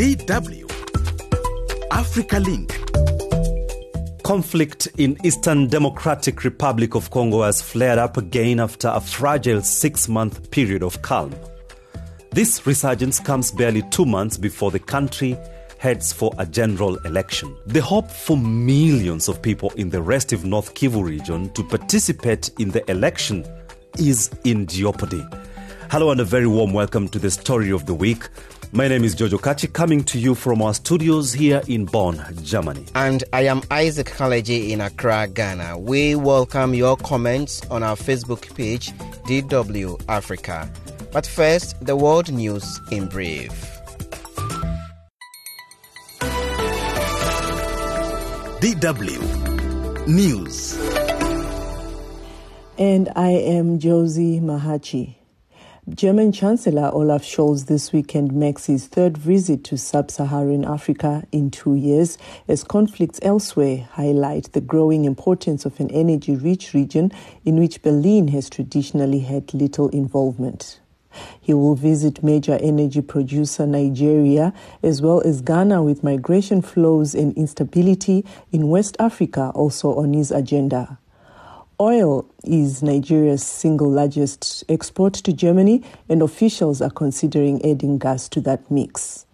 [0.00, 0.64] DW
[1.90, 2.74] Africa Link.
[4.22, 10.08] Conflict in Eastern Democratic Republic of Congo has flared up again after a fragile six
[10.08, 11.34] month period of calm.
[12.30, 15.36] This resurgence comes barely two months before the country
[15.76, 17.54] heads for a general election.
[17.66, 22.70] The hope for millions of people in the restive North Kivu region to participate in
[22.70, 23.44] the election
[23.98, 25.22] is in jeopardy.
[25.90, 28.30] Hello and a very warm welcome to the story of the week.
[28.72, 32.86] My name is George Okachi, coming to you from our studios here in Bonn, Germany.
[32.94, 35.76] And I am Isaac Kaledzi in Accra, Ghana.
[35.76, 38.92] We welcome your comments on our Facebook page,
[39.26, 40.70] DW Africa.
[41.12, 43.50] But first, the world news in brief.
[48.60, 50.78] DW News.
[52.78, 55.19] And I am Josie Mahachi.
[55.88, 61.50] German Chancellor Olaf Scholz this weekend makes his third visit to sub Saharan Africa in
[61.50, 67.10] two years as conflicts elsewhere highlight the growing importance of an energy rich region
[67.46, 70.80] in which Berlin has traditionally had little involvement.
[71.40, 77.34] He will visit major energy producer Nigeria as well as Ghana with migration flows and
[77.38, 80.98] instability in West Africa also on his agenda.
[81.80, 88.40] Oil is Nigeria's single largest export to Germany, and officials are considering adding gas to
[88.42, 89.24] that mix.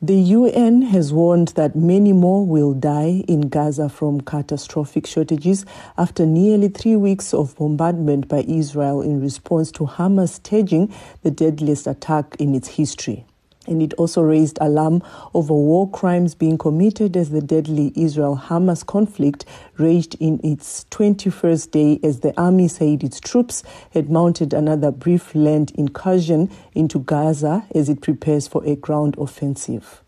[0.00, 5.66] The UN has warned that many more will die in Gaza from catastrophic shortages
[5.98, 10.94] after nearly three weeks of bombardment by Israel in response to Hamas staging
[11.24, 13.24] the deadliest attack in its history
[13.66, 15.02] and it also raised alarm
[15.34, 19.44] over war crimes being committed as the deadly Israel Hamas conflict
[19.76, 25.34] raged in its 21st day as the army said its troops had mounted another brief
[25.34, 30.02] land incursion into Gaza as it prepares for a ground offensive.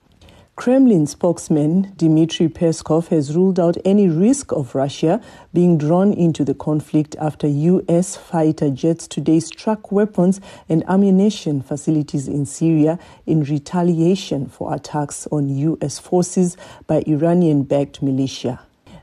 [0.59, 5.21] Kremlin spokesman Dmitry Peskov has ruled out any risk of Russia
[5.55, 8.17] being drawn into the conflict after U.S.
[8.17, 15.49] fighter jets today struck weapons and ammunition facilities in Syria in retaliation for attacks on
[15.49, 16.01] U.S.
[16.01, 16.57] forces
[16.89, 18.59] by Iranian backed militia.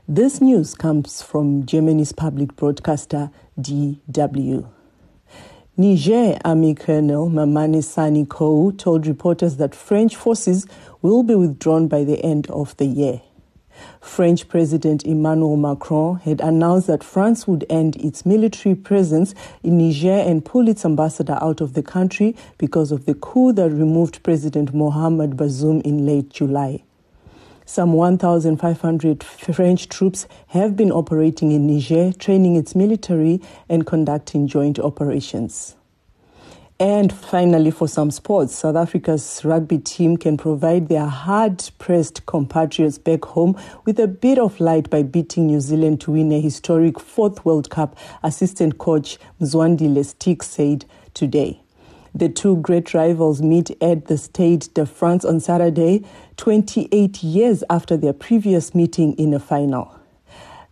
[0.06, 4.75] This news comes from Germany's public broadcaster DW.
[5.78, 10.66] Niger Army Colonel Mamane Sani Kiaou told reporters that French forces
[11.02, 13.20] will be withdrawn by the end of the year.
[14.00, 20.08] French President Emmanuel Macron had announced that France would end its military presence in Niger
[20.12, 24.72] and pull its ambassador out of the country because of the coup that removed President
[24.72, 26.85] Mohamed Bazoum in late July.
[27.68, 34.78] Some 1,500 French troops have been operating in Niger, training its military and conducting joint
[34.78, 35.74] operations.
[36.78, 42.98] And finally, for some sports, South Africa's rugby team can provide their hard pressed compatriots
[42.98, 47.00] back home with a bit of light by beating New Zealand to win a historic
[47.00, 50.84] fourth World Cup, assistant coach Mzwandile Stick said
[51.14, 51.62] today.
[52.16, 56.02] The two great rivals meet at the Stade de France on Saturday,
[56.38, 59.94] 28 years after their previous meeting in a final.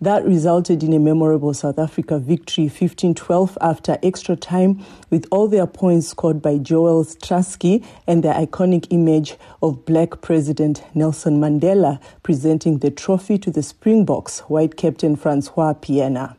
[0.00, 5.46] That resulted in a memorable South Africa victory 15 12 after extra time, with all
[5.46, 12.00] their points scored by Joel Stransky and the iconic image of Black President Nelson Mandela
[12.22, 16.36] presenting the trophy to the Springboks white captain Francois Pienaar.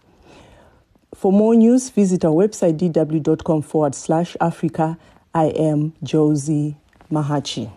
[1.16, 4.98] For more news, visit our website dw.com forward slash Africa.
[5.34, 6.76] I am Josie
[7.10, 7.72] Mahachi.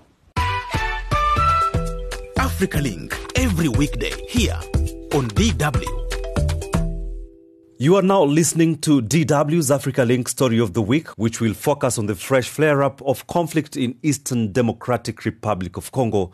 [2.36, 4.58] Africa Link every weekday here
[5.14, 5.86] on DW.
[7.78, 11.96] You are now listening to DW's Africa Link Story of the Week, which will focus
[11.96, 16.32] on the fresh flare up of conflict in Eastern Democratic Republic of Congo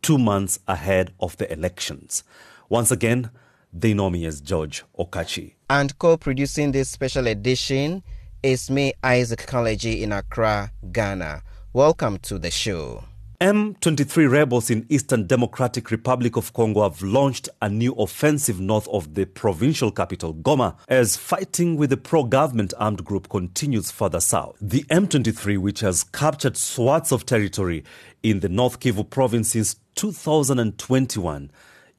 [0.00, 2.24] two months ahead of the elections.
[2.70, 3.28] Once again,
[3.72, 5.54] they know me as George Okachi.
[5.68, 8.02] And co producing this special edition
[8.42, 11.42] is me, Isaac Kaledzi, in Accra, Ghana.
[11.72, 13.04] Welcome to the show.
[13.40, 19.12] M23 rebels in Eastern Democratic Republic of Congo have launched a new offensive north of
[19.12, 24.56] the provincial capital, Goma, as fighting with the pro government armed group continues further south.
[24.58, 27.84] The M23, which has captured swaths of territory
[28.22, 31.50] in the North Kivu province since 2021,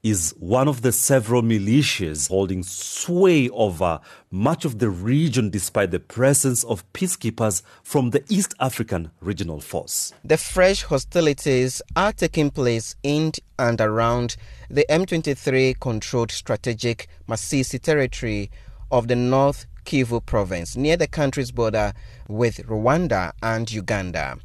[0.04, 4.00] is one of the several militias holding sway over
[4.32, 10.14] much of the region despite the presence of peacekeepers from the East African Regional Force.
[10.24, 14.36] The fresh hostilities are taking place in and around
[14.70, 18.52] the M23 controlled strategic Masisi territory
[18.92, 21.94] of the North Kivu province near the country's border
[22.28, 24.38] with Rwanda and Uganda.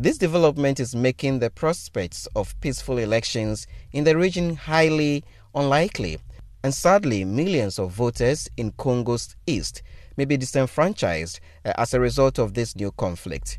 [0.00, 5.24] This development is making the prospects of peaceful elections in the region highly
[5.56, 6.18] unlikely.
[6.62, 9.82] And sadly, millions of voters in Congo's east
[10.16, 13.58] may be disenfranchised uh, as a result of this new conflict.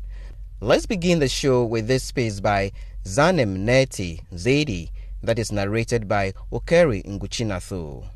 [0.62, 2.72] Let's begin the show with this piece by
[3.04, 8.06] Zanem Nety Zaidi that is narrated by Okeri Nguchinathu.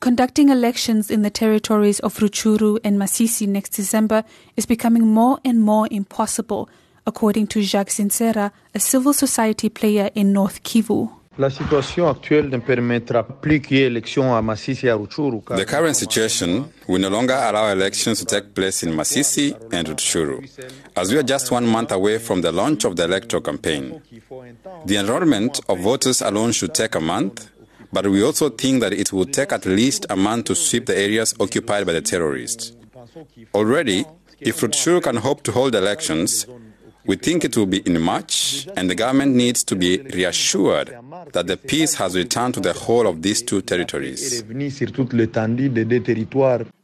[0.00, 4.22] Conducting elections in the territories of Rutshuru and Masisi next December
[4.54, 6.68] is becoming more and more impossible,
[7.06, 11.10] according to Jacques Zinsera, a civil society player in North Kivu.
[11.36, 11.50] The
[15.66, 20.48] current situation will no longer allow elections to take place in Masisi and Rutshuru,
[20.96, 24.00] as we are just one month away from the launch of the electoral campaign.
[24.86, 27.50] The enrollment of voters alone should take a month,
[27.92, 30.96] but we also think that it will take at least a month to sweep the
[30.96, 32.72] areas occupied by the terrorists.
[33.52, 34.04] Already,
[34.40, 36.46] if Rutshuru can hope to hold elections,
[37.06, 40.96] we think it will be in March, and the government needs to be reassured
[41.32, 44.42] that the peace has returned to the whole of these two territories.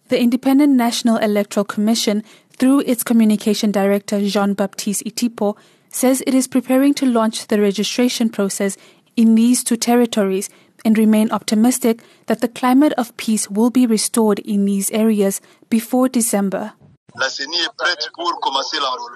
[0.08, 2.22] The Independent National Electoral Commission,
[2.58, 5.56] through its communication director Jean Baptiste Itipo,
[5.88, 8.76] says it is preparing to launch the registration process
[9.16, 10.50] in these two territories
[10.84, 16.08] and remain optimistic that the climate of peace will be restored in these areas before
[16.08, 16.72] December.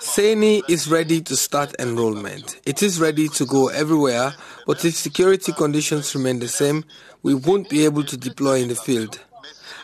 [0.01, 2.61] CENI is ready to start enrollment.
[2.67, 4.35] It is ready to go everywhere,
[4.67, 6.85] but if security conditions remain the same,
[7.23, 9.21] we won't be able to deploy in the field.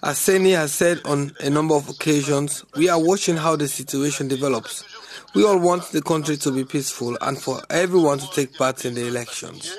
[0.03, 4.29] As CENI has said on a number of occasions, we are watching how the situation
[4.29, 4.83] develops.
[5.35, 8.95] We all want the country to be peaceful and for everyone to take part in
[8.95, 9.79] the elections.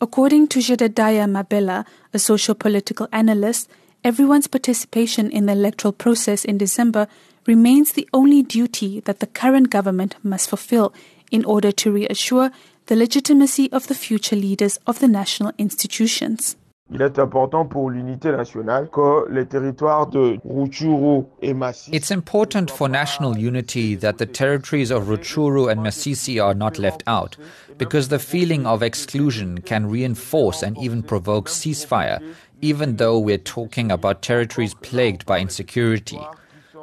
[0.00, 3.70] According to Jedediah Mabela, a social political analyst,
[4.06, 7.08] everyone's participation in the electoral process in December
[7.44, 10.94] remains the only duty that the current government must fulfill
[11.32, 12.52] in order to reassure
[12.86, 16.56] the legitimacy of the future leaders of the national institutions.
[16.92, 21.90] Il est important pour l'unité nationale que les territoires de Rutshuru et Masisi.
[21.92, 27.02] It's important for national unity that the territories of Rutshuru and Masisi are not left
[27.08, 27.36] out,
[27.76, 32.20] because the feeling of exclusion can reinforce and even provoke ceasefire,
[32.60, 36.20] even though we're talking about territories plagued by insecurity.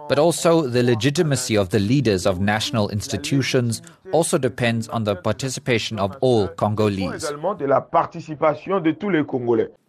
[0.09, 3.81] But also, the legitimacy of the leaders of national institutions
[4.11, 7.21] also depends on the participation of all Congolese.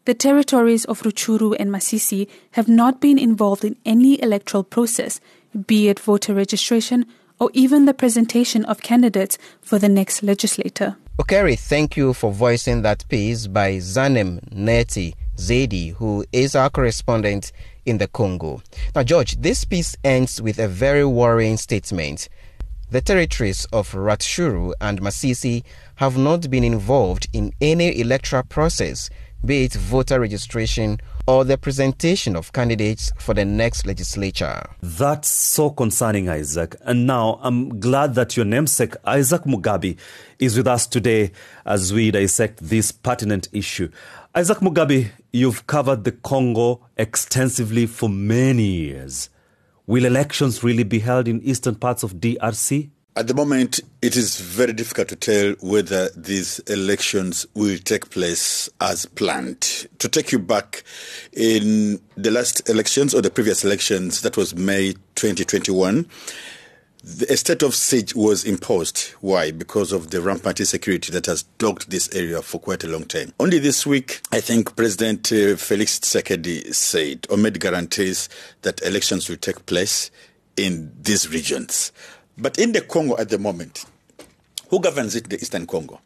[0.04, 5.20] The territories of Rutshuru and Masisi have not been involved in any electoral process,
[5.66, 7.06] be it voter registration
[7.40, 10.96] or even the presentation of candidates for the next legislature.
[11.19, 17.52] Okeri, thank you for voicing that piece by Zanem Nety Zaidi, who is our correspondent
[17.86, 18.62] in the Congo.
[18.94, 22.28] Now, George, this piece ends with a very worrying statement.
[22.90, 25.64] The territories of Rutshuru and Masisi
[25.96, 29.10] have not been involved in any electoral process
[29.44, 34.62] be it voter registration or the presentation of candidates for the next legislature.
[34.82, 36.76] That's so concerning, Isaac.
[36.82, 39.98] And now I'm glad that your namesake, Isaac Mugabi,
[40.38, 41.32] is with us today
[41.66, 43.90] as we dissect this pertinent issue.
[44.36, 49.31] Isaac Mugabi, you've covered the Congo extensively for many years.
[49.86, 52.90] Will elections really be held in eastern parts of DRC?
[53.14, 58.69] At the moment, it is very difficult to tell whether these elections will take place
[58.81, 59.86] as planned.
[60.00, 60.82] To take you back
[61.32, 66.08] in the last elections or the previous elections, that was May 2021,
[67.29, 69.13] a state of siege was imposed.
[69.20, 69.51] Why?
[69.51, 73.32] Because of the rampant insecurity that has dogged this area for quite a long time.
[73.39, 78.31] Only this week, I think President uh, Felix Tshisekedi said or made guarantees
[78.63, 80.11] that elections will take place
[80.56, 81.93] in these regions.
[82.39, 83.84] But in the Congo at the moment,
[84.70, 85.29] who governs it?
[85.29, 86.01] The Eastern Congo.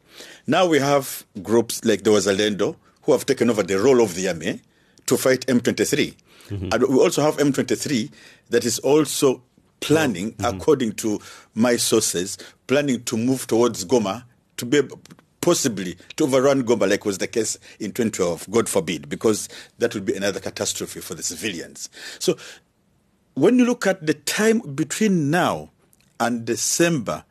[0.47, 4.28] Now we have groups like the Wazalendo who have taken over the role of the
[4.28, 4.61] army
[5.07, 6.14] to fight M23.
[6.49, 6.69] Mm-hmm.
[6.73, 8.11] And we also have M23
[8.50, 9.43] that is also
[9.80, 10.56] planning, mm-hmm.
[10.56, 11.20] according to
[11.54, 14.25] my sources, planning to move towards Goma
[14.56, 14.82] to be
[15.40, 20.04] possibly to overrun Goma, like was the case in 2012, God forbid, because that would
[20.04, 21.88] be another catastrophe for the civilians.
[22.18, 22.37] So
[23.35, 25.70] when you look at the time between now
[26.18, 27.25] and December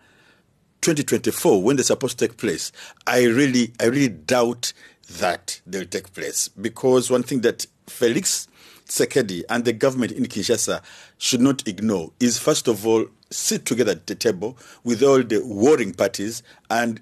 [0.81, 2.71] 2024, when they're supposed to take place,
[3.05, 4.73] I really, I really doubt
[5.19, 8.47] that they'll take place because one thing that Felix
[8.87, 10.81] Tshisekedi and the government in Kinshasa
[11.17, 15.41] should not ignore is first of all sit together at the table with all the
[15.43, 17.01] warring parties and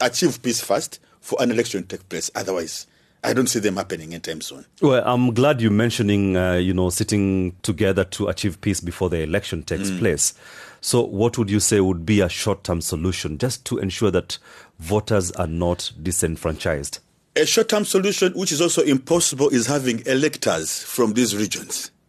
[0.00, 2.30] achieve peace first for an election to take place.
[2.34, 2.86] Otherwise,
[3.24, 4.64] I don't see them happening anytime soon.
[4.80, 9.20] Well, I'm glad you're mentioning, uh, you know, sitting together to achieve peace before the
[9.22, 9.98] election takes mm.
[9.98, 10.34] place.
[10.80, 14.38] So, what would you say would be a short term solution just to ensure that
[14.78, 17.00] voters are not disenfranchised?
[17.36, 21.90] A short term solution, which is also impossible, is having electors from these regions.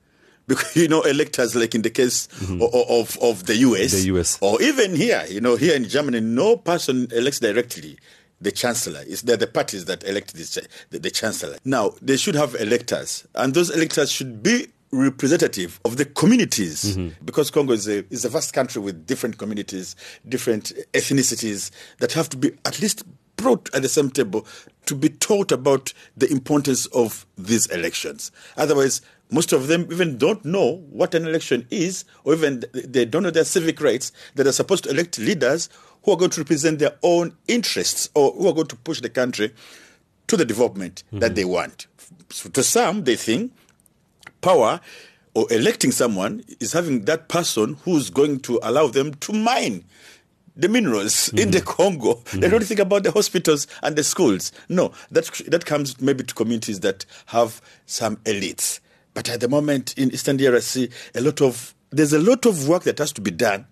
[0.49, 2.59] Because, you know, electors, like in the case mm-hmm.
[2.63, 6.21] of, of, of, the US, the US, or even here, you know, here in Germany,
[6.21, 7.99] no person elects directly
[8.41, 9.03] the chancellor.
[9.05, 10.57] It's the, the parties that elect this,
[10.89, 11.57] the, the chancellor.
[11.65, 17.23] Now, they should have electors, and those electors should be representative of the communities mm-hmm.
[17.23, 19.95] because Congo is a, is a vast country with different communities,
[20.27, 23.03] different ethnicities that have to be at least
[23.41, 24.45] brought at the same table
[24.85, 28.31] to be taught about the importance of these elections.
[28.57, 33.23] Otherwise, most of them even don't know what an election is, or even they don't
[33.23, 35.69] know their civic rights that are supposed to elect leaders
[36.03, 39.09] who are going to represent their own interests or who are going to push the
[39.09, 39.53] country
[40.27, 41.19] to the development mm-hmm.
[41.19, 41.87] that they want.
[42.31, 43.53] So to some, they think
[44.41, 44.79] power
[45.33, 49.85] or electing someone is having that person who's going to allow them to mine
[50.59, 51.37] the minerals mm-hmm.
[51.39, 52.15] in the Congo.
[52.15, 52.39] Mm-hmm.
[52.41, 54.51] They don't think about the hospitals and the schools.
[54.67, 58.79] No, that that comes maybe to communities that have some elites.
[59.13, 62.83] But at the moment in Eastern DRC, a lot of there's a lot of work
[62.83, 63.65] that has to be done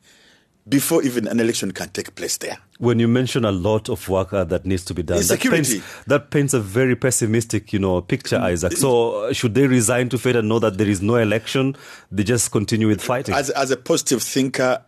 [0.67, 2.57] before even an election can take place there.
[2.79, 6.03] When you mention a lot of work uh, that needs to be done, that paints,
[6.05, 8.73] that paints, a very pessimistic, you know, picture, Isaac.
[8.73, 11.75] So uh, should they resign to fate and know that there is no election?
[12.11, 13.33] They just continue with fighting.
[13.33, 14.83] As, as a positive thinker,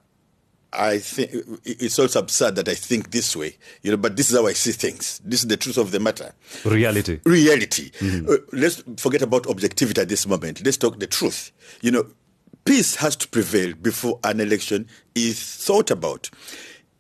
[0.72, 1.32] I think
[1.66, 3.98] it's also absurd that I think this way, you know.
[3.98, 5.20] But this is how I see things.
[5.26, 6.32] This is the truth of the matter.
[6.64, 7.20] Reality.
[7.26, 7.90] Reality.
[7.92, 8.30] Mm-hmm.
[8.30, 10.64] Uh, let's forget about objectivity at this moment.
[10.64, 11.52] Let's talk the truth.
[11.82, 12.06] You know,
[12.66, 16.30] peace has to prevail before an election is thought about.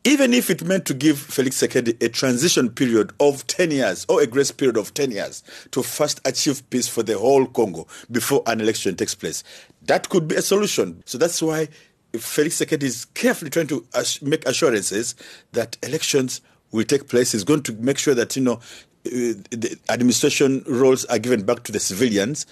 [0.05, 4.21] Even if it meant to give Felix Tshisekedi a transition period of 10 years or
[4.21, 8.41] a grace period of 10 years to first achieve peace for the whole Congo before
[8.47, 9.43] an election takes place,
[9.83, 11.03] that could be a solution.
[11.05, 11.67] So that's why
[12.13, 13.85] Felix Tshisekedi is carefully trying to
[14.21, 15.15] make assurances
[15.51, 17.31] that elections will take place.
[17.31, 18.59] He's going to make sure that, you know,
[19.05, 22.45] uh, the administration roles are given back to the civilians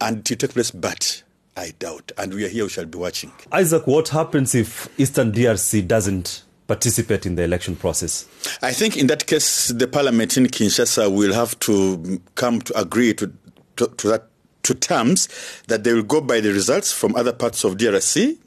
[0.00, 0.70] and to take place.
[0.70, 1.22] But
[1.56, 2.12] I doubt.
[2.18, 3.32] And we are here, we shall be watching.
[3.52, 8.26] Isaac, what happens if Eastern DRC doesn't participate in the election process?
[8.62, 13.12] I think in that case, the parliament in Kinshasa will have to come to agree
[13.14, 13.32] to,
[13.76, 14.28] to, to that
[14.62, 15.28] to terms
[15.68, 18.38] that they will go by the results from other parts of DRC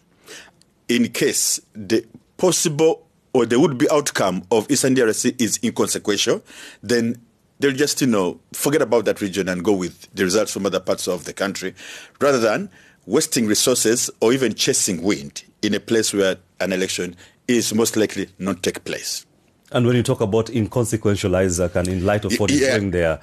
[0.89, 2.05] in case the
[2.37, 6.41] possible or the would be outcome of Eastern DRC is inconsequential,
[6.81, 7.15] then
[7.59, 10.79] they'll just, you know, forget about that region and go with the results from other
[10.79, 11.73] parts of the country
[12.21, 12.69] rather than
[13.05, 17.15] wasting resources or even chasing wind in a place where an election
[17.47, 19.25] is most likely not take place.
[19.71, 22.59] And when you talk about inconsequential, Isaac, and in light of what yeah.
[22.59, 23.19] you're doing there,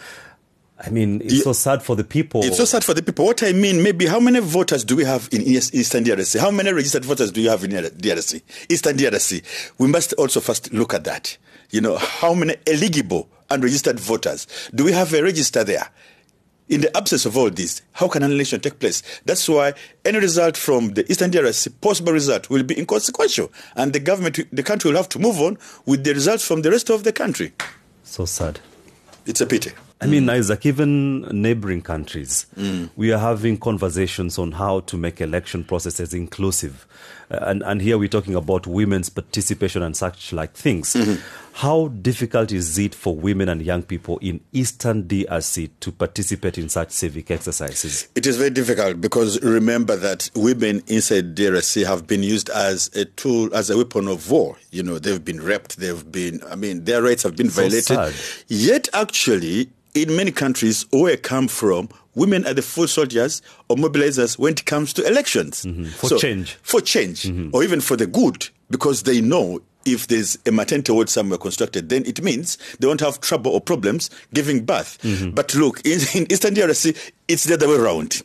[0.78, 1.42] I mean, it's yeah.
[1.42, 2.42] so sad for the people.
[2.44, 3.24] It's so sad for the people.
[3.24, 6.40] What I mean, maybe how many voters do we have in Eastern DRC?
[6.40, 8.42] How many registered voters do you have in DRC?
[8.68, 9.72] Eastern DRC.
[9.78, 11.36] We must also first look at that.
[11.70, 15.88] You know, how many eligible and registered voters do we have a register there?
[16.68, 19.02] in the absence of all this, how can an election take place?
[19.24, 23.52] That's why any result from the Eastern DRC, possible result, will be inconsequential.
[23.76, 26.70] And the government, the country will have to move on with the results from the
[26.70, 27.52] rest of the country.
[28.02, 28.60] So sad.
[29.26, 29.72] It's a pity.
[30.00, 32.90] I mean, Isaac, even neighboring countries, mm.
[32.96, 36.86] we are having conversations on how to make election processes inclusive.
[37.30, 40.92] Uh, and, and here we're talking about women's participation and such like things.
[40.92, 41.22] Mm-hmm.
[41.58, 46.68] How difficult is it for women and young people in Eastern DRC to participate in
[46.68, 48.08] such civic exercises?
[48.16, 53.04] It is very difficult because remember that women inside DRC have been used as a
[53.04, 54.56] tool, as a weapon of war.
[54.73, 57.84] You know, they've been raped, they've been, I mean, their rights have been so violated.
[57.84, 58.14] Sad.
[58.49, 63.76] Yet, actually, in many countries where I come from, women are the full soldiers or
[63.76, 65.64] mobilizers when it comes to elections.
[65.64, 65.84] Mm-hmm.
[65.84, 66.54] For so, change.
[66.62, 67.50] For change, mm-hmm.
[67.54, 71.88] or even for the good, because they know if there's a maternity ward somewhere constructed,
[71.88, 74.98] then it means they won't have trouble or problems giving birth.
[75.02, 75.30] Mm-hmm.
[75.30, 78.22] But look, in, in Eastern DRC, it's the other way around.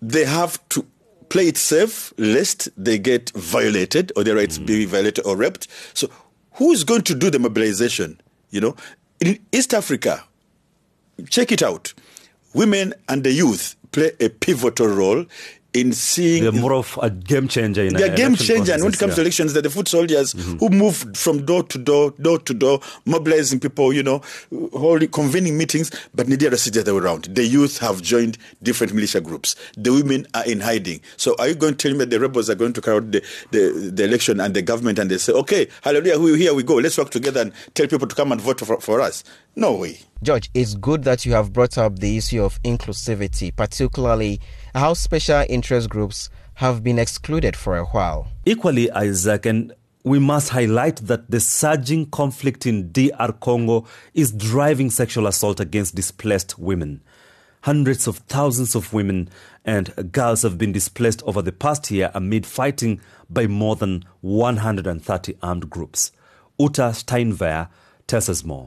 [0.00, 0.86] They have to
[1.28, 4.66] play it safe lest they get violated or their rights mm-hmm.
[4.66, 5.68] be violated or raped.
[5.94, 6.10] So
[6.52, 8.20] who's going to do the mobilization?
[8.50, 8.76] You know,
[9.20, 10.24] in East Africa,
[11.30, 11.94] check it out.
[12.54, 15.24] Women and the youth play a pivotal role
[15.74, 18.98] in seeing they're more of a game changer in they're game changer and when it
[18.98, 19.14] comes yeah.
[19.16, 20.58] to elections they're the foot soldiers mm-hmm.
[20.58, 24.20] who move from door to door door to door mobilizing people you know
[24.72, 28.92] holding convening meetings but Nigeria is the other way around the youth have joined different
[28.92, 32.10] militia groups the women are in hiding so are you going to tell me that
[32.10, 35.10] the rebels are going to carry out the, the, the election and the government and
[35.10, 38.30] they say okay hallelujah here we go let's work together and tell people to come
[38.32, 39.24] and vote for, for us
[39.54, 39.98] No way.
[40.22, 44.40] George, it's good that you have brought up the issue of inclusivity, particularly
[44.74, 48.28] how special interest groups have been excluded for a while.
[48.44, 49.74] Equally, Isaac, and
[50.04, 55.94] we must highlight that the surging conflict in DR Congo is driving sexual assault against
[55.94, 57.02] displaced women.
[57.62, 59.28] Hundreds of thousands of women
[59.64, 63.00] and girls have been displaced over the past year amid fighting
[63.30, 66.10] by more than 130 armed groups.
[66.58, 67.68] Uta Steinwehr
[68.08, 68.66] tells us more.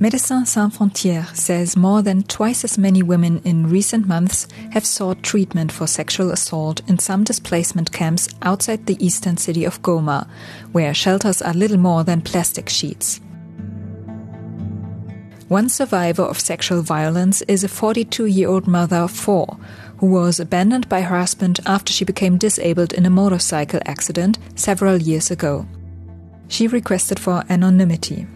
[0.00, 5.24] Médecins Sans Frontières says more than twice as many women in recent months have sought
[5.24, 10.28] treatment for sexual assault in some displacement camps outside the eastern city of Goma,
[10.70, 13.20] where shelters are little more than plastic sheets.
[15.48, 19.58] One survivor of sexual violence is a 42 year old mother of four
[19.96, 24.98] who was abandoned by her husband after she became disabled in a motorcycle accident several
[24.98, 25.66] years ago.
[26.46, 28.28] She requested for anonymity.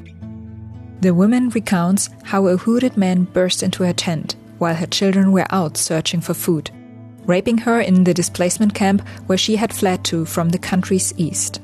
[1.03, 5.49] The woman recounts how a hooded man burst into her tent while her children were
[5.51, 6.71] out searching for food,
[7.27, 11.61] raping her in the displacement camp where she had fled to from the country's east.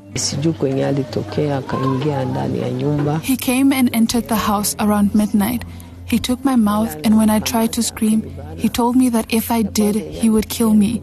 [3.22, 5.64] He came and entered the house around midnight.
[6.04, 9.52] He took my mouth, and when I tried to scream, he told me that if
[9.52, 10.98] I did, he would kill me.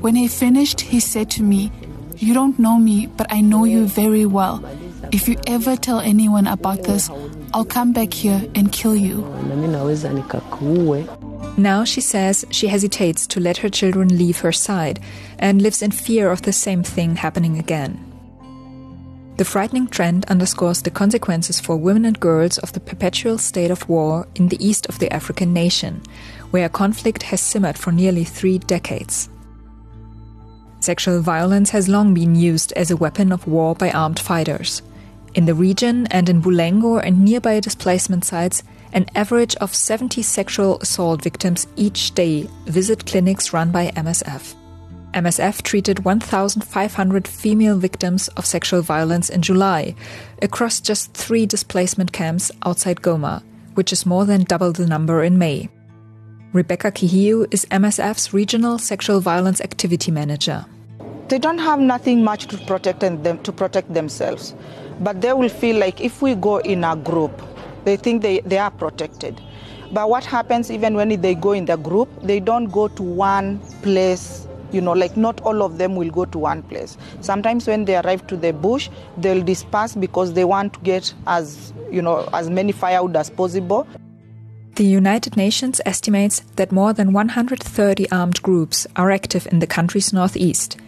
[0.00, 1.70] When he finished, he said to me,
[2.16, 4.64] You don't know me, but I know you very well.
[5.12, 7.08] If you ever tell anyone about this,
[7.52, 9.22] I'll come back here and kill you.
[11.56, 15.00] Now she says she hesitates to let her children leave her side
[15.38, 18.06] and lives in fear of the same thing happening again.
[19.36, 23.88] The frightening trend underscores the consequences for women and girls of the perpetual state of
[23.88, 26.02] war in the east of the African nation,
[26.50, 29.28] where conflict has simmered for nearly three decades.
[30.80, 34.82] Sexual violence has long been used as a weapon of war by armed fighters.
[35.34, 40.78] In the region and in Bulengo and nearby displacement sites, an average of 70 sexual
[40.80, 44.54] assault victims each day visit clinics run by MSF.
[45.14, 49.94] MSF treated 1,500 female victims of sexual violence in July
[50.42, 53.42] across just three displacement camps outside Goma,
[53.74, 55.68] which is more than double the number in May.
[56.52, 60.66] Rebecca Kihiu is MSF's regional sexual violence activity manager.
[61.28, 64.54] They don't have nothing much to protect them to protect themselves
[65.00, 67.32] but they will feel like if we go in a group,
[67.84, 69.40] they think they, they are protected.
[69.92, 73.58] But what happens even when they go in the group, they don't go to one
[73.82, 76.96] place you know like not all of them will go to one place.
[77.20, 81.72] Sometimes when they arrive to the bush they'll disperse because they want to get as
[81.90, 83.86] you know as many firewood as possible.
[84.76, 90.12] The United Nations estimates that more than 130 armed groups are active in the country's
[90.12, 90.78] northeast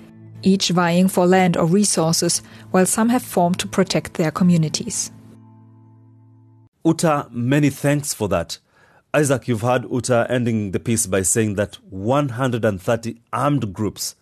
[0.43, 5.11] each vying for land or resources, while some have formed to protect their communities.
[6.85, 8.59] Uta, many thanks for that.
[9.15, 14.17] Isaac, you've heard Uta ending the piece by saying that 130 armed groups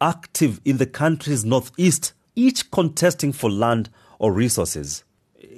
[0.00, 5.04] active in the country's northeast, each contesting for land or resources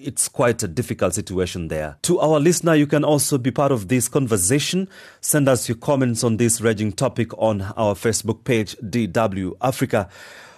[0.05, 1.97] it's quite a difficult situation there.
[2.03, 4.89] To our listener, you can also be part of this conversation.
[5.21, 10.09] Send us your comments on this raging topic on our Facebook page, DW Africa.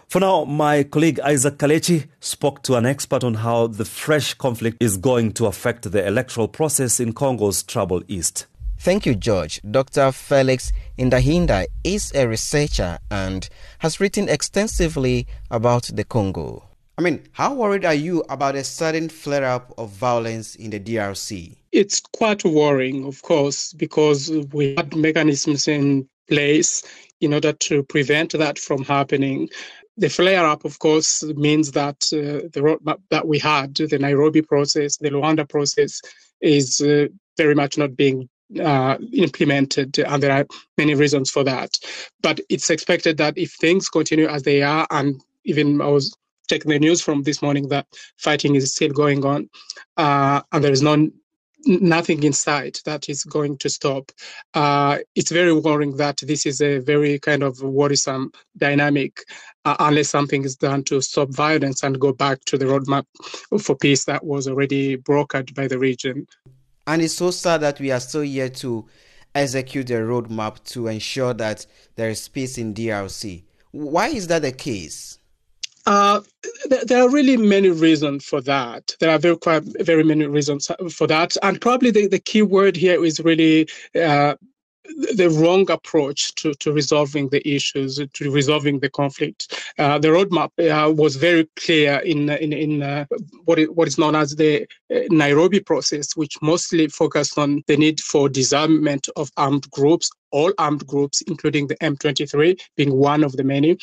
[0.09, 4.77] For now, my colleague Isaac Kaledzi spoke to an expert on how the fresh conflict
[4.81, 8.47] is going to affect the electoral process in Congo's troubled east.
[8.79, 9.61] Thank you, George.
[9.69, 10.13] Dr.
[10.13, 16.66] Felix Ndahinda is a researcher and has written extensively about the Congo.
[16.99, 20.81] I mean, how worried are you about a sudden flare up of violence in the
[20.81, 21.55] DRC?
[21.71, 26.83] It's quite worrying, of course, because we had mechanisms in place
[27.21, 29.51] in order to prevent that from happening.
[29.99, 34.41] The flare up, of course, means that uh, the roadmap that we had, the Nairobi
[34.41, 36.01] process, the Luanda process,
[36.41, 38.27] is uh, very much not being
[38.63, 40.47] uh, implemented, and there are
[40.79, 41.77] many reasons for that.
[42.23, 46.71] But it's expected that if things continue as they are, and even I was checking
[46.71, 49.49] the news from this morning that fighting is still going on,
[49.97, 51.09] uh, and there is no
[51.67, 54.13] nothing in sight that is going to stop.
[54.55, 59.21] Uh, it's very worrying that this is a very kind of worrisome dynamic
[59.65, 63.05] uh, unless something is done to stop violence and go back to the roadmap
[63.61, 66.27] for peace that was already brokered by the region.
[66.87, 68.87] And it's so sad that we are still here to
[69.35, 73.43] execute the roadmap to ensure that there is peace in DRC.
[73.73, 75.19] Why is that the case?
[75.87, 76.21] Uh,
[76.85, 78.95] there are really many reasons for that.
[78.99, 82.77] There are very quite very many reasons for that, and probably the, the key word
[82.77, 84.35] here is really uh,
[85.15, 89.73] the wrong approach to, to resolving the issues, to resolving the conflict.
[89.79, 93.05] Uh, the roadmap uh, was very clear in in, in uh,
[93.45, 97.77] what, is, what is known as the uh, Nairobi process, which mostly focused on the
[97.77, 103.33] need for disarmament of armed groups, all armed groups, including the M23 being one of
[103.33, 103.79] the many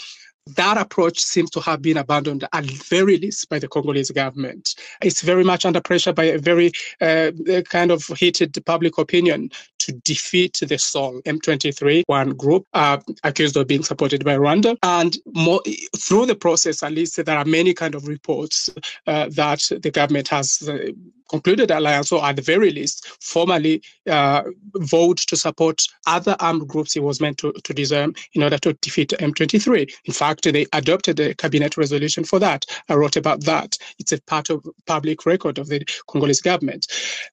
[0.55, 4.75] that approach seems to have been abandoned at very least by the Congolese government.
[5.01, 7.31] It's very much under pressure by a very uh,
[7.69, 9.51] kind of heated public opinion
[9.85, 14.77] to defeat the SOL M23, one group uh, accused of being supported by Rwanda.
[14.83, 15.61] And more,
[15.97, 18.69] through the process, at least, there are many kind of reports
[19.07, 20.91] uh, that the government has uh,
[21.29, 24.43] concluded alliance, or at the very least, formally uh,
[24.75, 28.73] vote to support other armed groups he was meant to, to disarm in order to
[28.73, 29.91] defeat M23.
[30.05, 32.65] In fact, they adopted a cabinet resolution for that.
[32.87, 33.77] I wrote about that.
[33.97, 36.85] It's a part of public record of the Congolese government.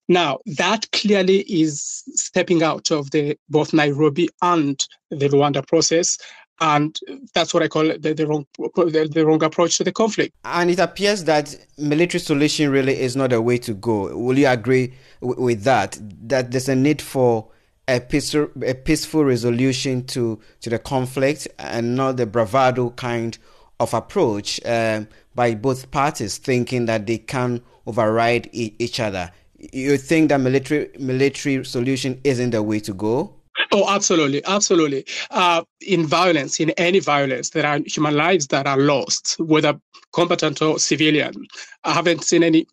[0.09, 2.03] Now, that clearly is
[2.41, 6.17] stepping out of the both Nairobi and the Luanda process
[6.63, 6.99] and
[7.35, 10.35] that's what I call the, the wrong the, the, wrong approach to the conflict.
[10.45, 14.15] And it appears that military solution really is not a way to go.
[14.17, 15.99] Will you agree w- with that?
[16.29, 17.49] That there's a need for
[17.89, 23.39] a peaceful, a peaceful resolution to to the conflict and not the bravado kind
[23.79, 29.31] of approach um, by both parties, thinking that they can override e- each other.
[29.73, 33.35] You think that military military solution isn't the way to go?
[33.73, 35.05] Oh, absolutely, absolutely.
[35.31, 39.79] Uh, in violence, in any violence, there are human lives that are lost, whether
[40.13, 41.47] combatant or civilian.
[41.85, 42.67] I haven't seen any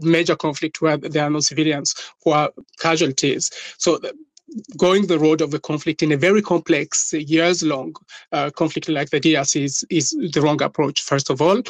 [0.00, 1.94] major conflict where there are no civilians
[2.24, 3.50] who are casualties.
[3.78, 4.00] So
[4.76, 7.94] going the road of the conflict in a very complex, years long
[8.32, 11.62] uh, conflict like the DRC is, is the wrong approach, first of all.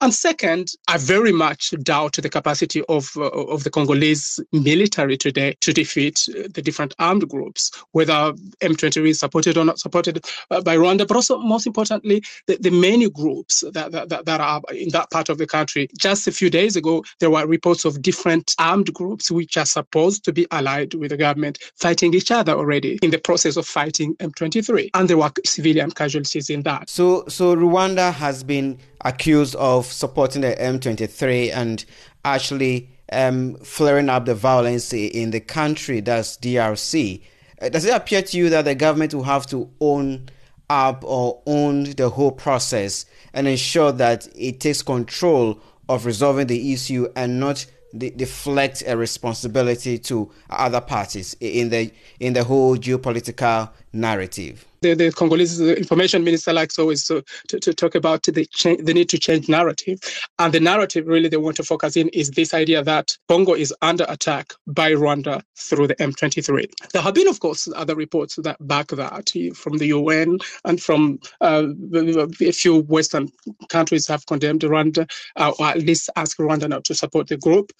[0.00, 5.56] And second, I very much doubt the capacity of, uh, of the Congolese military today
[5.60, 10.76] to defeat the different armed groups, whether M23 is supported or not supported uh, by
[10.76, 15.10] Rwanda, but also, most importantly, the, the many groups that, that, that are in that
[15.10, 15.88] part of the country.
[15.98, 20.24] Just a few days ago, there were reports of different armed groups which are supposed
[20.24, 24.14] to be allied with the government fighting each other already in the process of fighting
[24.16, 24.90] M23.
[24.94, 26.88] And there were civilian casualties in that.
[26.90, 31.84] So, so Rwanda has been accused of supporting the M23 and
[32.24, 37.22] actually um, flaring up the violence in the country, that's DRC.
[37.60, 40.28] Uh, does it appear to you that the government will have to own
[40.70, 46.72] up or own the whole process and ensure that it takes control of resolving the
[46.72, 53.70] issue and not deflect a responsibility to other parties in the in the whole geopolitical
[53.92, 54.66] narrative?
[54.84, 58.92] The, the Congolese information minister likes always to, to, to talk about the, cha- the
[58.92, 59.98] need to change narrative.
[60.38, 63.72] And the narrative really they want to focus in is this idea that Congo is
[63.80, 66.70] under attack by Rwanda through the M23.
[66.92, 71.18] There have been, of course, other reports that back that from the UN and from
[71.40, 73.30] uh, a few Western
[73.70, 77.72] countries have condemned Rwanda, uh, or at least asked Rwanda not to support the group.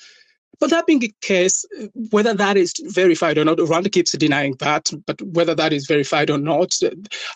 [0.61, 1.65] But that being the case,
[2.11, 6.31] whether that is verified or not, Rwanda keeps denying that, but whether that is verified
[6.31, 6.75] or not,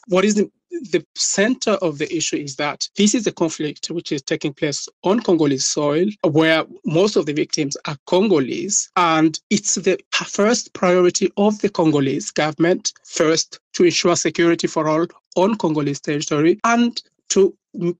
[0.09, 0.51] what is the,
[0.93, 4.89] the center of the issue is that this is a conflict which is taking place
[5.03, 8.91] on Congolese soil, where most of the victims are Congolese.
[8.97, 15.07] And it's the first priority of the Congolese government, first to ensure security for all
[15.37, 17.01] on Congolese territory, and
[17.31, 17.55] to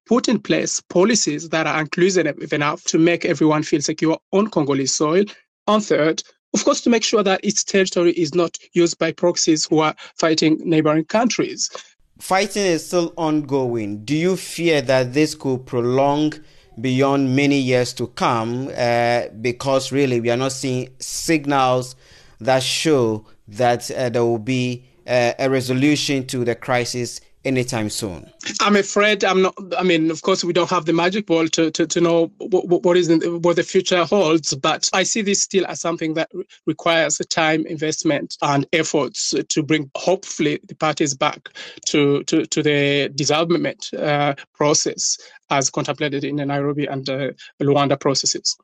[0.07, 4.95] put in place policies that are inclusive enough to make everyone feel secure on Congolese
[4.95, 5.25] soil.
[5.67, 6.23] And third,
[6.55, 9.95] of course, to make sure that its territory is not used by proxies who are
[10.17, 11.71] fighting neighboring countries.
[12.19, 14.05] Fighting is still ongoing.
[14.05, 16.33] Do you fear that this could prolong
[16.81, 18.71] beyond many years to come?
[18.77, 21.95] Uh, because really, we are not seeing signals
[22.41, 28.31] that show that uh, there will be uh, a resolution to the crisis anytime soon?
[28.61, 29.55] I'm afraid I'm not.
[29.77, 32.83] I mean, of course, we don't have the magic ball to, to, to know what,
[32.83, 36.31] what is in, what the future holds, but I see this still as something that
[36.67, 41.51] requires time, investment, and efforts to bring, hopefully, the parties back
[41.87, 45.19] to, to, to the disarmament uh, process
[45.51, 48.57] as contemplated in the Nairobi and uh, Luanda processes.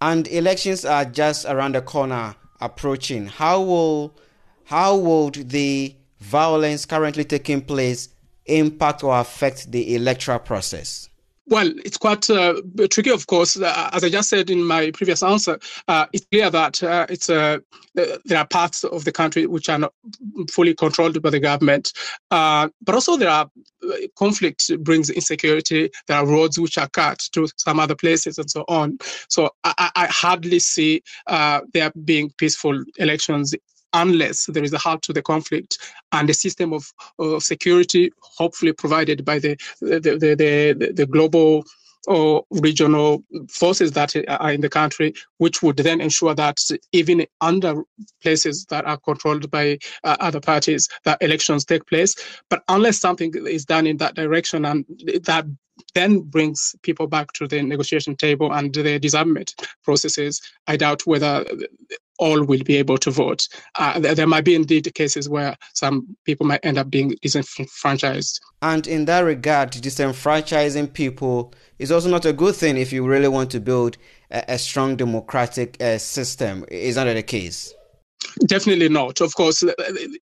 [0.00, 3.26] And elections are just around the corner approaching.
[3.26, 4.14] How will
[4.64, 8.08] how would the violence currently taking place
[8.46, 11.08] impact or affect the electoral process?
[11.48, 13.56] Well, it's quite uh, tricky, of course.
[13.56, 17.30] Uh, as I just said in my previous answer, uh, it's clear that uh, it's
[17.30, 17.58] uh,
[17.94, 19.94] there are parts of the country which are not
[20.50, 21.92] fully controlled by the government,
[22.30, 23.48] but also there are
[24.18, 25.88] conflict brings insecurity.
[26.08, 28.98] There are roads which are cut to some other places and so on.
[29.28, 33.54] So I, I hardly see there being peaceful elections
[34.02, 35.78] unless there is a halt to the conflict
[36.12, 36.84] and a system of,
[37.18, 41.64] of security, hopefully provided by the the, the, the, the global
[42.06, 46.58] or regional forces that are in the country, which would then ensure that
[46.92, 47.82] even under
[48.22, 52.14] places that are controlled by uh, other parties, that elections take place.
[52.48, 54.84] But unless something is done in that direction and
[55.24, 55.46] that
[55.94, 61.44] then brings people back to the negotiation table and the disarmament processes, I doubt whether
[62.18, 63.46] all will be able to vote.
[63.74, 68.40] Uh, there might be indeed cases where some people might end up being disenfranchised.
[68.62, 73.28] And in that regard, disenfranchising people is also not a good thing if you really
[73.28, 73.98] want to build
[74.30, 76.64] a, a strong democratic uh, system.
[76.68, 77.74] Is that the case?
[78.44, 79.22] Definitely not.
[79.22, 79.64] Of course,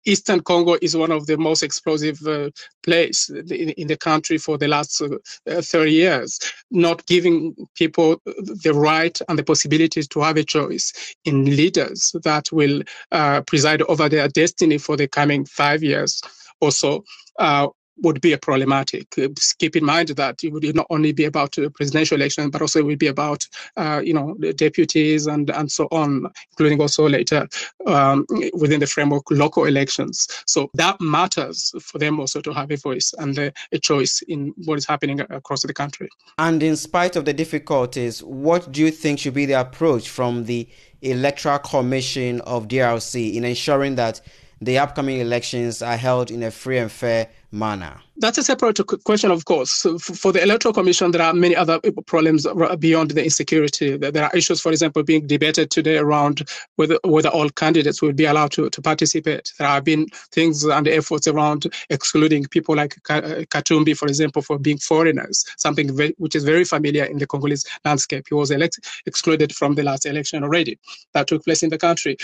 [0.06, 2.52] Eastern Congo is one of the most explosive uh,
[2.84, 6.40] places in, in, the country for the last uh, 30 years.
[6.70, 10.94] Not giving people the right and the possibilities to have a choice
[11.26, 16.22] in leaders that will uh, preside over their destiny for the coming five years
[16.62, 17.04] or so
[17.40, 17.68] uh,
[18.02, 19.08] would be a problematic.
[19.18, 19.30] Uh,
[19.60, 22.80] keep in mind that it would not only be about a presidential election, but also
[22.80, 27.08] it would be about, uh, you know, the deputies and, and so on, including also
[27.08, 27.48] later
[27.86, 30.28] um, within the framework local elections.
[30.46, 34.54] So that matters for them also to have a voice and a, a choice in
[34.66, 36.10] what is happening across the country.
[36.38, 40.46] And in spite of the difficulties, what do you think should be the approach from
[40.46, 40.68] the
[41.02, 44.22] Electoral Commission of DRC in ensuring that
[44.62, 48.02] the upcoming elections are held in a free and fair manner?
[48.18, 49.86] That's a separate question, of course.
[50.02, 52.46] For the Electoral Commission, there are many other problems
[52.80, 53.98] beyond the insecurity.
[53.98, 58.26] There are issues, for example, being debated today around whether, whether all candidates will be
[58.26, 59.52] allowed to, to participate.
[59.58, 64.78] There have been things and efforts around excluding people like Katumbi, for example, for being
[64.78, 68.26] foreigners, something very, which is very familiar in the Congolese landscape.
[68.30, 70.80] He was elect, excluded from the last election already
[71.14, 72.18] that took place in the country.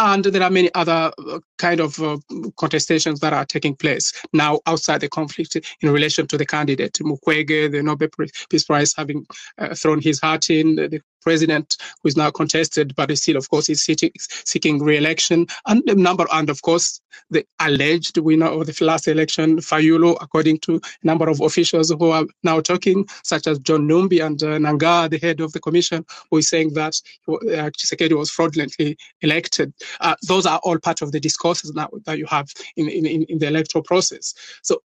[0.00, 2.16] And there are many other uh, kind of uh,
[2.58, 6.94] contestations that are taking place now outside the conflict in relation to the candidate.
[7.02, 8.08] Mukwege, the Nobel
[8.48, 9.26] Peace Prize, having
[9.58, 13.68] uh, thrown his hat in, the president who is now contested, but still, of course,
[13.68, 19.08] is seeking, re-election, and the number, and of course, the alleged winner of the last
[19.08, 23.88] election, Fayulu, according to a number of officials who are now talking, such as John
[23.88, 26.94] Numbi and uh, Nangaa, the head of the commission, who is saying that
[27.28, 27.70] uh,
[28.16, 29.72] was fraudulently elected.
[30.00, 33.38] Uh, those are all part of the discourses now that you have in, in, in
[33.38, 34.34] the electoral process.
[34.62, 34.82] So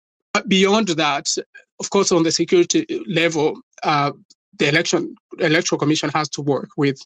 [0.47, 1.27] beyond that,
[1.79, 4.11] of course, on the security level, uh,
[4.57, 6.99] the election electoral commission has to work with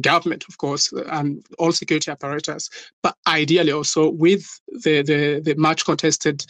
[0.00, 2.70] government, of course, and all security apparatus,
[3.02, 6.44] but ideally also with the, the, the much contested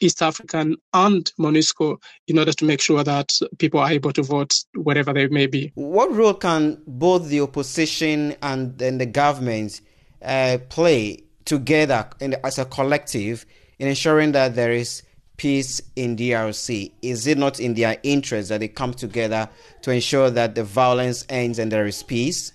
[0.00, 1.96] East African and MONUSCO
[2.28, 5.70] in order to make sure that people are able to vote wherever they may be.
[5.74, 9.80] What role can both the opposition and, and the government
[10.22, 13.46] uh, play together in, as a collective
[13.78, 15.02] in ensuring that there is
[15.42, 16.92] peace in DRC?
[17.02, 19.48] Is it not in their interest that they come together
[19.80, 22.52] to ensure that the violence ends and there is peace?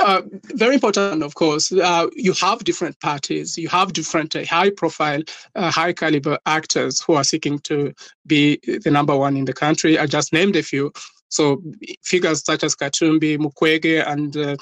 [0.00, 0.22] Uh,
[0.54, 1.72] very important, of course.
[1.72, 5.20] Uh, you have different parties, you have different uh, high profile,
[5.56, 7.92] uh, high caliber actors who are seeking to
[8.24, 9.98] be the number one in the country.
[9.98, 10.92] I just named a few.
[11.28, 11.60] So
[12.04, 14.56] figures such as Katumbi, Mukwege, and uh,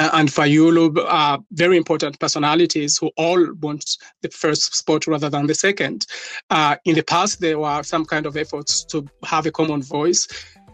[0.00, 5.54] and Fayulu are very important personalities who all want the first spot rather than the
[5.54, 6.06] second.
[6.50, 10.28] Uh, in the past, there were some kind of efforts to have a common voice.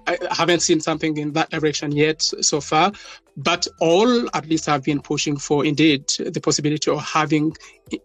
[0.06, 2.92] I haven't seen something in that direction yet so far,
[3.36, 7.56] but all at least have been pushing for indeed the possibility of having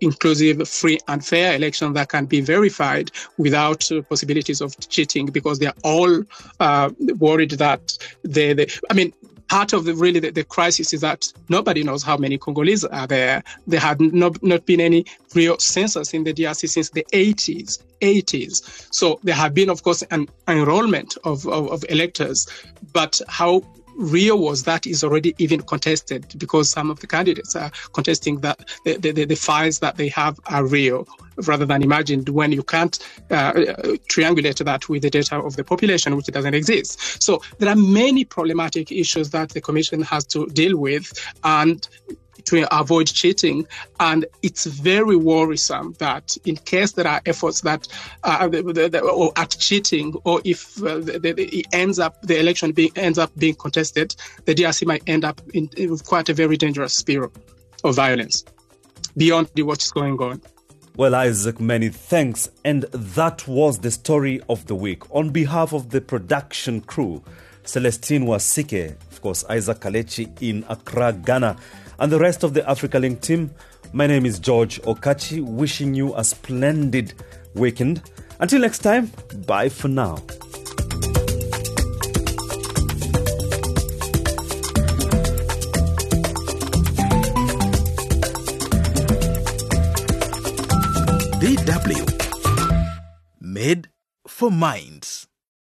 [0.02, 5.60] inclusive, free and fair elections that can be verified without uh, possibilities of cheating because
[5.60, 6.24] they're all
[6.60, 9.14] uh, worried that they, they, I mean,
[9.50, 13.08] part of the really the, the, crisis is that nobody knows how many Congolese are
[13.08, 13.44] there.
[13.68, 17.84] There had not, not been any real census in the DRC since the 80s.
[18.02, 18.88] 80s.
[18.94, 22.48] So there have been, of course, an enrollment of, of, of electors,
[22.94, 23.64] but how
[24.00, 28.58] real was that is already even contested because some of the candidates are contesting that
[28.86, 31.08] the, the, the files that they have are real
[31.46, 33.54] rather than imagined when you can't uh,
[34.10, 37.22] triangulate that with the data of the population, which doesn't exist.
[37.22, 41.12] So there are many problematic issues that the Commission has to deal with.
[41.44, 41.88] And
[42.50, 43.68] to avoid cheating.
[44.00, 47.88] And it's very worrisome that in case there are efforts that
[48.24, 48.50] uh,
[49.04, 53.56] or at cheating, or if uh, it ends up the election being ends up being
[53.56, 57.32] contested, the DRC might end up in, in quite a very dangerous spiral
[57.84, 58.44] of violence
[59.16, 60.42] beyond what is going on.
[60.96, 62.50] Well, Isaac, many thanks.
[62.66, 65.04] And that was the story of the week.
[65.16, 67.24] On behalf of the production crew,
[67.64, 71.56] Celestine Wasike, of course, Isaac Kaledzi in Accra, Ghana,
[72.00, 73.52] and the rest of the Africa Link team,
[73.94, 77.14] my name is George Okachi, wishing you a splendid
[77.56, 78.02] weekend.
[78.40, 79.12] Until next time,
[79.46, 80.16] bye for now.
[91.40, 92.04] DW.
[93.42, 93.90] Made
[94.28, 95.29] for minds.